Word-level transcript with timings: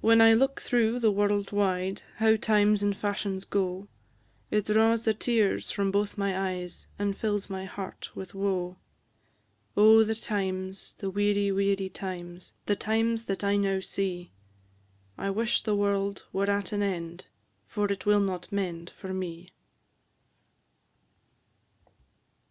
When 0.00 0.22
I 0.22 0.32
look 0.32 0.58
through 0.58 1.00
the 1.00 1.10
world 1.10 1.52
wide, 1.52 2.00
How 2.16 2.34
times 2.34 2.82
and 2.82 2.96
fashions 2.96 3.44
go, 3.44 3.88
It 4.50 4.64
draws 4.64 5.04
the 5.04 5.12
tears 5.12 5.70
from 5.70 5.90
both 5.90 6.16
my 6.16 6.52
eyes, 6.56 6.86
And 6.98 7.14
fills 7.14 7.50
my 7.50 7.66
heart 7.66 8.08
with 8.16 8.34
woe: 8.34 8.78
Oh, 9.76 10.02
the 10.02 10.14
times, 10.14 10.94
the 10.94 11.10
weary, 11.10 11.52
weary 11.52 11.90
times! 11.90 12.54
The 12.64 12.74
times 12.76 13.26
that 13.26 13.44
I 13.44 13.56
now 13.58 13.80
see; 13.80 14.32
I 15.18 15.28
wish 15.28 15.60
the 15.60 15.76
world 15.76 16.24
were 16.32 16.48
at 16.50 16.72
an 16.72 16.82
end, 16.82 17.26
For 17.66 17.92
it 17.92 18.06
will 18.06 18.20
not 18.20 18.50
mend 18.50 18.88
for 18.98 19.12
me! 19.12 19.50